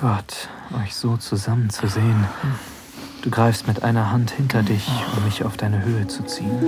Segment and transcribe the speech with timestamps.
[0.00, 0.48] Gott,
[0.80, 2.24] euch so zusammen zu sehen.
[3.22, 6.60] Du greifst mit einer Hand hinter dich, um mich auf deine Höhe zu ziehen.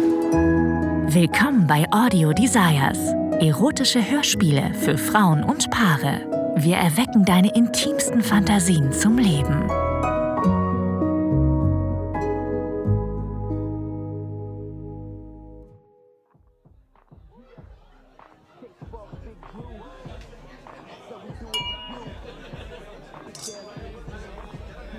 [1.07, 2.99] Willkommen bei Audio Desires.
[3.39, 6.27] Erotische Hörspiele für Frauen und Paare.
[6.57, 9.71] Wir erwecken deine intimsten Fantasien zum Leben.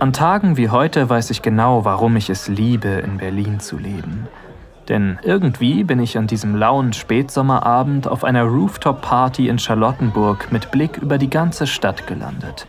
[0.01, 4.27] An Tagen wie heute weiß ich genau, warum ich es liebe, in Berlin zu leben.
[4.89, 10.97] Denn irgendwie bin ich an diesem lauen Spätsommerabend auf einer Rooftop-Party in Charlottenburg mit Blick
[10.97, 12.65] über die ganze Stadt gelandet.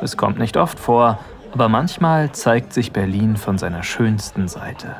[0.00, 1.20] Es kommt nicht oft vor,
[1.52, 4.96] aber manchmal zeigt sich Berlin von seiner schönsten Seite.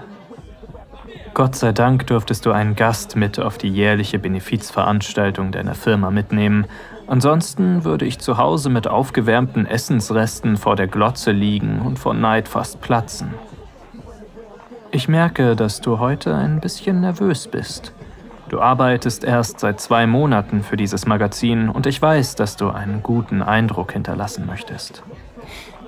[1.34, 6.66] Gott sei Dank durftest du einen Gast mit auf die jährliche Benefizveranstaltung deiner Firma mitnehmen.
[7.06, 12.48] Ansonsten würde ich zu Hause mit aufgewärmten Essensresten vor der Glotze liegen und vor Neid
[12.48, 13.34] fast platzen.
[14.91, 17.92] Ich merke, dass du heute ein bisschen nervös bist.
[18.48, 23.03] Du arbeitest erst seit zwei Monaten für dieses Magazin und ich weiß, dass du einen
[23.03, 25.03] guten Eindruck hinterlassen möchtest.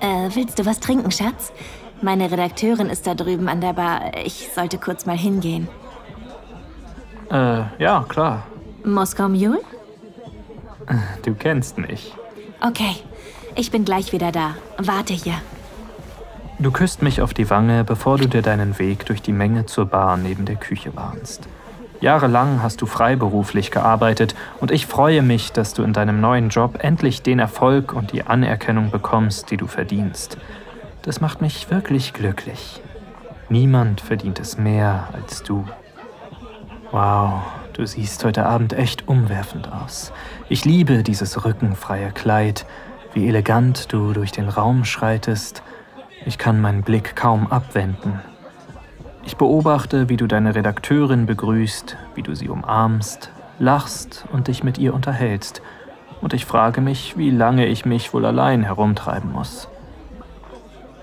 [0.01, 1.53] Äh, willst du was trinken, Schatz?
[2.01, 4.17] Meine Redakteurin ist da drüben an der Bar.
[4.25, 5.67] Ich sollte kurz mal hingehen.
[7.31, 8.43] Äh, ja, klar.
[8.83, 9.59] Moskau Mule?
[11.23, 12.13] Du kennst mich.
[12.61, 12.95] Okay,
[13.55, 14.55] ich bin gleich wieder da.
[14.77, 15.35] Warte hier.
[16.57, 19.87] Du küsst mich auf die Wange, bevor du dir deinen Weg durch die Menge zur
[19.87, 21.49] Bar neben der Küche bahnst.
[22.01, 26.77] Jahrelang hast du freiberuflich gearbeitet und ich freue mich, dass du in deinem neuen Job
[26.81, 30.37] endlich den Erfolg und die Anerkennung bekommst, die du verdienst.
[31.01, 32.81] Das macht mich wirklich glücklich.
[33.49, 35.65] Niemand verdient es mehr als du.
[36.91, 37.41] Wow,
[37.75, 40.13] du siehst heute Abend echt umwerfend aus.
[40.47, 42.65] Ich liebe dieses rückenfreie Kleid,
[43.13, 45.61] wie elegant du durch den Raum schreitest.
[46.25, 48.21] Ich kann meinen Blick kaum abwenden.
[49.25, 54.77] Ich beobachte, wie du deine Redakteurin begrüßt, wie du sie umarmst, lachst und dich mit
[54.77, 55.61] ihr unterhältst.
[56.21, 59.67] Und ich frage mich, wie lange ich mich wohl allein herumtreiben muss.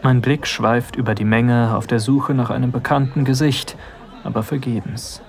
[0.02, 3.76] Mein Blick schweift über die Menge auf der Suche nach einem bekannten Gesicht,
[4.24, 5.22] aber vergebens.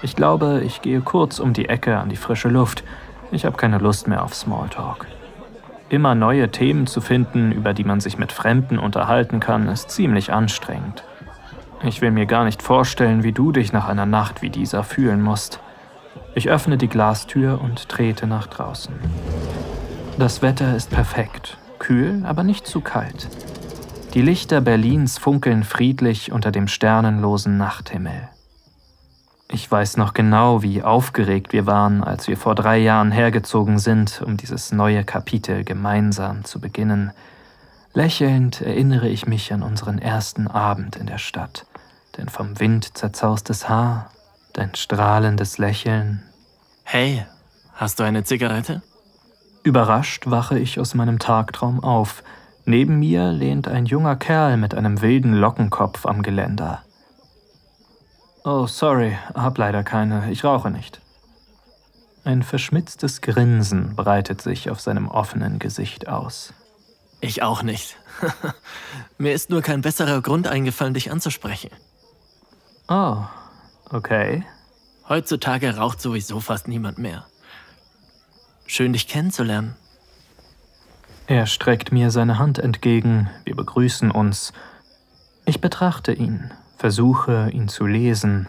[0.00, 2.84] Ich glaube, ich gehe kurz um die Ecke an die frische Luft.
[3.32, 5.06] Ich habe keine Lust mehr auf Smalltalk.
[5.88, 10.32] Immer neue Themen zu finden, über die man sich mit Fremden unterhalten kann, ist ziemlich
[10.32, 11.02] anstrengend.
[11.82, 15.22] Ich will mir gar nicht vorstellen, wie du dich nach einer Nacht wie dieser fühlen
[15.22, 15.60] musst.
[16.34, 18.94] Ich öffne die Glastür und trete nach draußen.
[20.18, 23.28] Das Wetter ist perfekt, kühl, aber nicht zu kalt.
[24.14, 28.28] Die Lichter Berlins funkeln friedlich unter dem sternenlosen Nachthimmel.
[29.50, 34.22] Ich weiß noch genau, wie aufgeregt wir waren, als wir vor drei Jahren hergezogen sind,
[34.22, 37.12] um dieses neue Kapitel gemeinsam zu beginnen.
[37.94, 41.66] Lächelnd erinnere ich mich an unseren ersten Abend in der Stadt,
[42.12, 44.10] dein vom Wind zerzaustes Haar,
[44.52, 46.22] dein strahlendes Lächeln.
[46.84, 47.24] Hey,
[47.72, 48.82] hast du eine Zigarette?
[49.62, 52.22] Überrascht wache ich aus meinem Tagtraum auf,
[52.68, 56.82] Neben mir lehnt ein junger Kerl mit einem wilden Lockenkopf am Geländer.
[58.50, 61.02] Oh, sorry, hab leider keine, ich rauche nicht.
[62.24, 66.54] Ein verschmitztes Grinsen breitet sich auf seinem offenen Gesicht aus.
[67.20, 67.98] Ich auch nicht.
[69.18, 71.68] Mir ist nur kein besserer Grund eingefallen, dich anzusprechen.
[72.88, 73.18] Oh,
[73.90, 74.46] okay.
[75.10, 77.26] Heutzutage raucht sowieso fast niemand mehr.
[78.66, 79.76] Schön, dich kennenzulernen.
[81.26, 84.54] Er streckt mir seine Hand entgegen, wir begrüßen uns.
[85.44, 88.48] Ich betrachte ihn, versuche ihn zu lesen.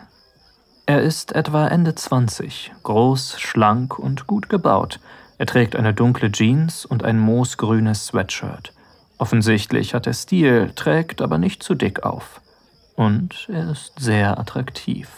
[0.86, 5.00] Er ist etwa Ende 20, groß, schlank und gut gebaut.
[5.38, 8.74] Er trägt eine dunkle Jeans und ein moosgrünes Sweatshirt.
[9.18, 12.42] Offensichtlich hat er Stil, trägt aber nicht zu dick auf.
[12.96, 15.10] Und er ist sehr attraktiv.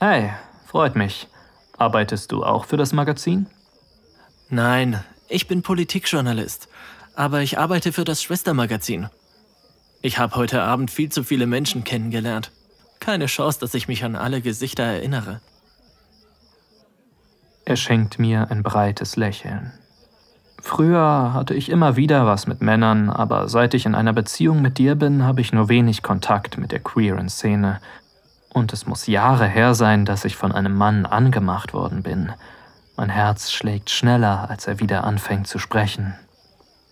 [0.00, 0.32] Hey,
[0.66, 1.28] freut mich.
[1.78, 3.46] Arbeitest du auch für das Magazin?
[4.48, 6.68] Nein, ich bin Politikjournalist,
[7.14, 9.08] aber ich arbeite für das Schwestermagazin.
[10.04, 12.50] Ich habe heute Abend viel zu viele Menschen kennengelernt.
[12.98, 15.40] Keine Chance, dass ich mich an alle Gesichter erinnere.
[17.64, 19.72] Er schenkt mir ein breites Lächeln.
[20.60, 24.78] Früher hatte ich immer wieder was mit Männern, aber seit ich in einer Beziehung mit
[24.78, 27.80] dir bin, habe ich nur wenig Kontakt mit der queeren Szene.
[28.52, 32.32] Und es muss Jahre her sein, dass ich von einem Mann angemacht worden bin.
[32.96, 36.14] Mein Herz schlägt schneller, als er wieder anfängt zu sprechen.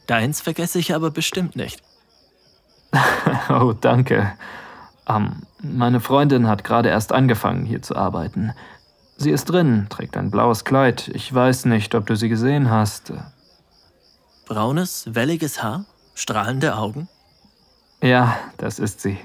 [0.06, 1.82] Deins vergesse ich aber bestimmt nicht.
[3.48, 4.32] oh, danke.
[5.06, 8.52] Um, meine Freundin hat gerade erst angefangen, hier zu arbeiten.
[9.16, 11.08] Sie ist drin, trägt ein blaues Kleid.
[11.08, 13.12] Ich weiß nicht, ob du sie gesehen hast.
[14.46, 15.84] Braunes, welliges Haar?
[16.14, 17.08] Strahlende Augen?
[18.02, 19.18] Ja, das ist sie.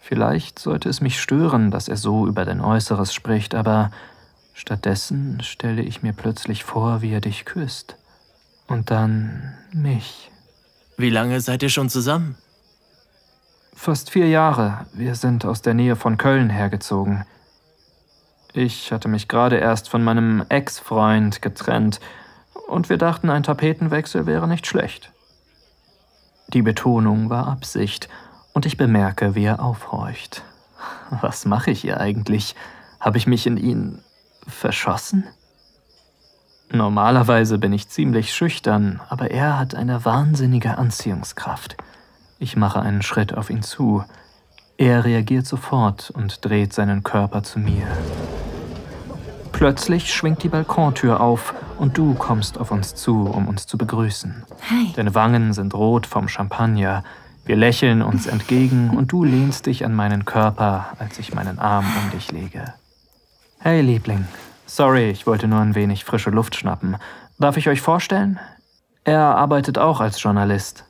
[0.00, 3.90] Vielleicht sollte es mich stören, dass er so über dein Äußeres spricht, aber
[4.52, 7.96] stattdessen stelle ich mir plötzlich vor, wie er dich küsst.
[8.66, 10.30] Und dann mich.
[10.96, 12.36] Wie lange seid ihr schon zusammen?
[13.74, 14.86] Fast vier Jahre.
[14.92, 17.24] Wir sind aus der Nähe von Köln hergezogen.
[18.52, 21.98] Ich hatte mich gerade erst von meinem Ex-Freund getrennt
[22.68, 25.12] und wir dachten, ein Tapetenwechsel wäre nicht schlecht.
[26.48, 28.08] Die Betonung war Absicht
[28.52, 30.44] und ich bemerke, wie er aufhorcht.
[31.10, 32.54] Was mache ich hier eigentlich?
[33.00, 33.98] Habe ich mich in ihn
[34.46, 35.24] verschossen?
[36.74, 41.76] Normalerweise bin ich ziemlich schüchtern, aber er hat eine wahnsinnige Anziehungskraft.
[42.40, 44.04] Ich mache einen Schritt auf ihn zu.
[44.76, 47.86] Er reagiert sofort und dreht seinen Körper zu mir.
[49.52, 54.42] Plötzlich schwingt die Balkontür auf und du kommst auf uns zu, um uns zu begrüßen.
[54.68, 54.92] Hi.
[54.96, 57.04] Deine Wangen sind rot vom Champagner.
[57.44, 61.86] Wir lächeln uns entgegen und du lehnst dich an meinen Körper, als ich meinen Arm
[62.02, 62.74] um dich lege.
[63.60, 64.26] Hey, Liebling.
[64.66, 66.96] Sorry, ich wollte nur ein wenig frische Luft schnappen.
[67.38, 68.38] Darf ich euch vorstellen?
[69.04, 70.84] Er arbeitet auch als Journalist.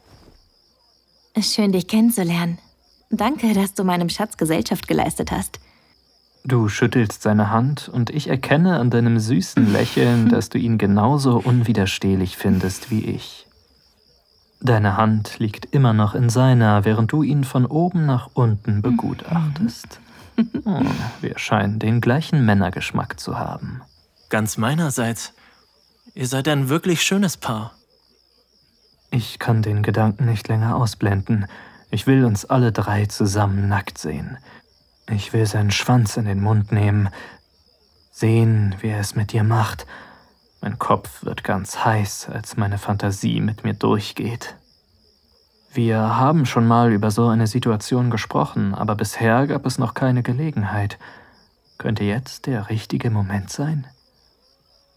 [1.40, 2.58] Schön, dich kennenzulernen.
[3.10, 5.58] Danke, dass du meinem Schatz Gesellschaft geleistet hast.
[6.44, 11.38] Du schüttelst seine Hand und ich erkenne an deinem süßen Lächeln, dass du ihn genauso
[11.38, 13.46] unwiderstehlich findest wie ich.
[14.60, 20.00] Deine Hand liegt immer noch in seiner, während du ihn von oben nach unten begutachtest.
[20.36, 20.86] Hm,
[21.20, 23.82] wir scheinen den gleichen Männergeschmack zu haben.
[24.30, 25.32] Ganz meinerseits.
[26.14, 27.72] Ihr seid ein wirklich schönes Paar.
[29.10, 31.46] Ich kann den Gedanken nicht länger ausblenden.
[31.90, 34.38] Ich will uns alle drei zusammen nackt sehen.
[35.08, 37.08] Ich will seinen Schwanz in den Mund nehmen,
[38.10, 39.86] sehen, wie er es mit dir macht.
[40.60, 44.56] Mein Kopf wird ganz heiß, als meine Fantasie mit mir durchgeht.
[45.74, 50.22] Wir haben schon mal über so eine Situation gesprochen, aber bisher gab es noch keine
[50.22, 51.00] Gelegenheit.
[51.78, 53.84] Könnte jetzt der richtige Moment sein?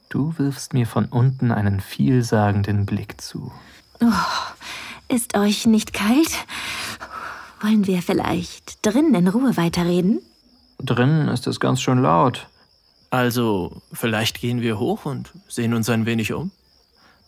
[0.10, 3.52] Du wirfst mir von unten einen vielsagenden Blick zu.
[4.02, 4.06] Oh,
[5.08, 6.46] ist euch nicht kalt?
[7.60, 10.22] Wollen wir vielleicht drinnen in Ruhe weiterreden?
[10.78, 12.46] Drinnen ist es ganz schön laut.
[13.10, 16.52] Also, vielleicht gehen wir hoch und sehen uns ein wenig um?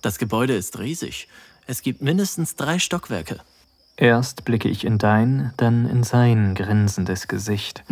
[0.03, 1.27] Das Gebäude ist riesig.
[1.69, 3.37] Es gibt mindestens drei Stockwerke.
[3.95, 7.83] Erst blicke ich in dein, dann in sein grinsendes Gesicht.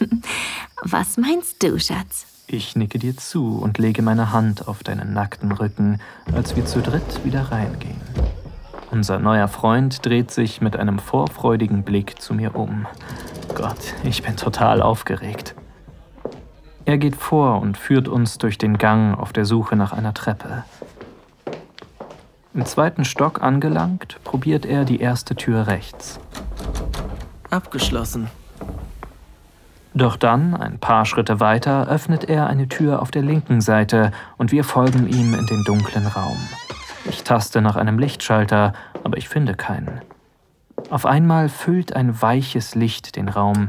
[0.82, 2.24] Was meinst du, Schatz?
[2.46, 6.00] Ich nicke dir zu und lege meine Hand auf deinen nackten Rücken,
[6.32, 8.00] als wir zu dritt wieder reingehen.
[8.92, 12.86] Unser neuer Freund dreht sich mit einem vorfreudigen Blick zu mir um.
[13.54, 15.54] Gott, ich bin total aufgeregt.
[16.86, 20.64] Er geht vor und führt uns durch den Gang auf der Suche nach einer Treppe.
[22.58, 26.18] Im zweiten Stock angelangt, probiert er die erste Tür rechts.
[27.50, 28.26] Abgeschlossen.
[29.94, 34.50] Doch dann, ein paar Schritte weiter, öffnet er eine Tür auf der linken Seite und
[34.50, 36.36] wir folgen ihm in den dunklen Raum.
[37.08, 38.72] Ich taste nach einem Lichtschalter,
[39.04, 40.00] aber ich finde keinen.
[40.90, 43.68] Auf einmal füllt ein weiches Licht den Raum.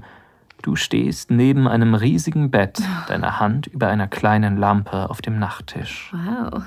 [0.63, 6.11] Du stehst neben einem riesigen Bett, deine Hand über einer kleinen Lampe auf dem Nachttisch.
[6.11, 6.63] Wow.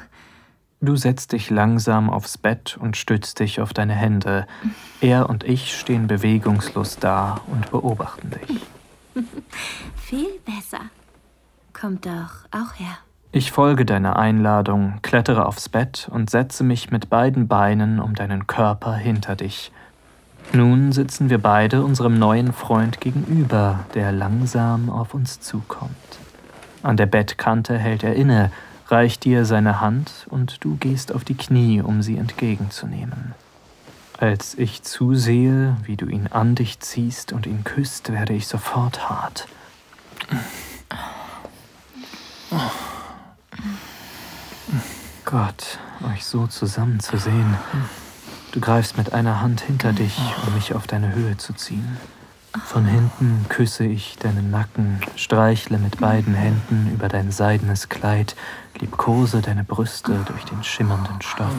[0.85, 4.49] Du setzt dich langsam aufs Bett und stützt dich auf deine Hände.
[5.01, 8.61] Er und ich stehen bewegungslos da und beobachten dich.
[9.95, 10.81] Viel besser.
[11.73, 12.99] Kommt doch auch her.
[13.31, 18.49] Ich folge deiner Einladung, klettere aufs Bett und setze mich mit beiden Beinen um deinen
[18.49, 19.71] Körper hinter dich.
[20.53, 25.95] Nun sitzen wir beide unserem neuen Freund gegenüber, der langsam auf uns zukommt.
[26.83, 28.51] An der Bettkante hält er inne,
[28.93, 33.35] reicht dir seine Hand und du gehst auf die Knie, um sie entgegenzunehmen.
[34.19, 39.09] Als ich zusehe, wie du ihn an dich ziehst und ihn küsst, werde ich sofort
[39.09, 39.49] hart.
[45.25, 45.79] Gott,
[46.13, 47.57] euch so zusammen zu sehen.
[48.53, 51.97] Du greifst mit einer Hand hinter dich, um mich auf deine Höhe zu ziehen.
[52.61, 58.37] Von hinten küsse ich deinen Nacken, streichle mit beiden Händen über dein seidenes Kleid,
[58.79, 61.55] liebkose deine Brüste durch den schimmernden Stoff.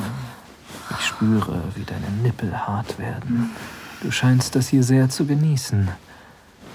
[0.91, 3.49] Ich spüre, wie deine Nippel hart werden.
[4.01, 5.89] Du scheinst das hier sehr zu genießen.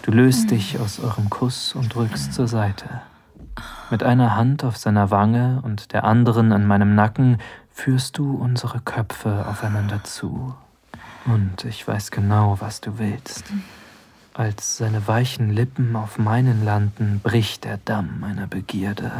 [0.02, 3.02] Du löst dich aus eurem Kuss und rückst zur Seite.
[3.90, 7.38] Mit einer Hand auf seiner Wange und der anderen an meinem Nacken
[7.70, 10.54] führst du unsere Köpfe aufeinander zu.
[11.24, 13.44] Und ich weiß genau, was du willst.
[14.38, 19.10] Als seine weichen Lippen auf meinen landen, bricht der Damm meiner Begierde.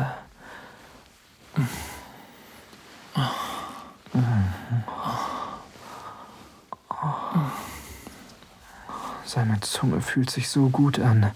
[9.24, 11.32] Seine Zunge fühlt sich so gut an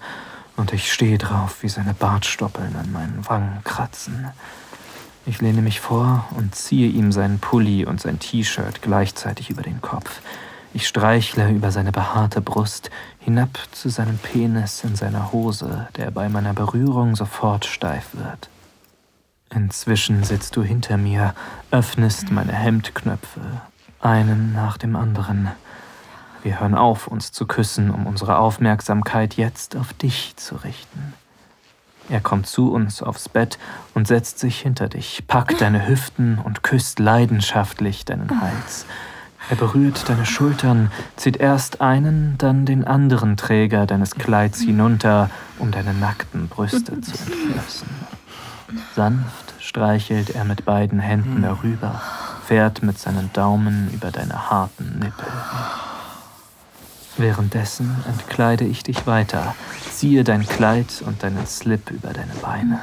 [0.56, 4.28] und ich stehe drauf, wie seine Bartstoppeln an meinen Wangen kratzen.
[5.26, 9.80] Ich lehne mich vor und ziehe ihm seinen Pulli und sein T-Shirt gleichzeitig über den
[9.80, 10.20] Kopf.
[10.74, 16.30] Ich streichle über seine behaarte Brust hinab zu seinem Penis in seiner Hose, der bei
[16.30, 18.48] meiner Berührung sofort steif wird.
[19.54, 21.34] Inzwischen sitzt du hinter mir,
[21.70, 23.40] öffnest meine Hemdknöpfe,
[24.00, 25.50] einen nach dem anderen.
[26.42, 31.12] Wir hören auf, uns zu küssen, um unsere Aufmerksamkeit jetzt auf dich zu richten.
[32.08, 33.58] Er kommt zu uns aufs Bett
[33.94, 38.86] und setzt sich hinter dich, packt deine Hüften und küsst leidenschaftlich deinen Hals.
[39.50, 45.70] Er berührt deine Schultern, zieht erst einen, dann den anderen Träger deines Kleids hinunter, um
[45.70, 47.88] deine nackten Brüste zu entflossen.
[48.94, 52.00] Sanft streichelt er mit beiden Händen darüber,
[52.46, 55.26] fährt mit seinen Daumen über deine harten Nippel.
[57.18, 59.54] Währenddessen entkleide ich dich weiter,
[59.90, 62.80] ziehe dein Kleid und deinen Slip über deine Beine.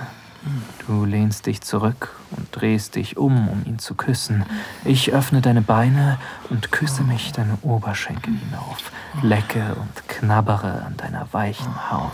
[0.88, 4.46] Du lehnst dich zurück und drehst dich um, um ihn zu küssen.
[4.86, 6.18] Ich öffne deine Beine
[6.50, 8.92] und küsse mich deine Oberschenkel hinauf,
[9.22, 12.12] lecke und knabbere an deiner weichen Haut.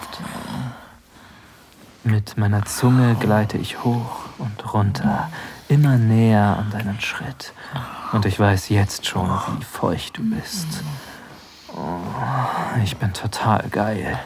[2.04, 5.30] Mit meiner Zunge gleite ich hoch und runter,
[5.70, 7.54] immer näher an deinen Schritt.
[8.12, 10.84] Und ich weiß jetzt schon, wie feucht du bist.
[11.76, 14.20] Oh, ich bin total geil.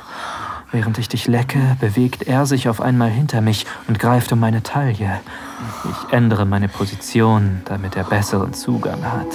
[0.72, 4.62] Während ich dich lecke, bewegt er sich auf einmal hinter mich und greift um meine
[4.62, 5.20] Taille.
[5.86, 9.28] Ich ändere meine Position, damit er besseren Zugang hat.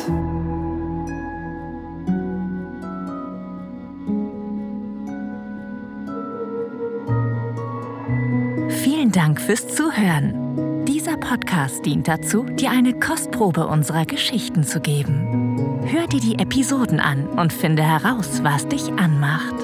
[8.69, 10.85] Vielen Dank fürs Zuhören.
[10.85, 15.81] Dieser Podcast dient dazu, dir eine Kostprobe unserer Geschichten zu geben.
[15.85, 19.63] Hör dir die Episoden an und finde heraus, was dich anmacht.